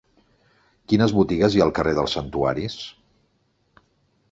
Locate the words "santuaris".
2.19-2.81